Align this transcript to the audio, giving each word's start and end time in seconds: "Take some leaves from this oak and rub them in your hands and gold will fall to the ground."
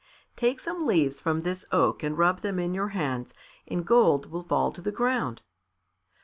"Take 0.35 0.59
some 0.59 0.87
leaves 0.87 1.21
from 1.21 1.41
this 1.41 1.63
oak 1.71 2.01
and 2.01 2.17
rub 2.17 2.41
them 2.41 2.57
in 2.57 2.73
your 2.73 2.87
hands 2.87 3.35
and 3.67 3.85
gold 3.85 4.31
will 4.31 4.41
fall 4.41 4.71
to 4.71 4.81
the 4.81 4.91
ground." 4.91 5.43